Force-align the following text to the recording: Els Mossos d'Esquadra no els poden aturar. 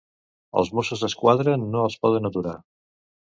Els 0.61 0.71
Mossos 0.77 1.03
d'Esquadra 1.03 1.53
no 1.65 1.85
els 1.89 1.99
poden 2.07 2.31
aturar. 2.31 2.57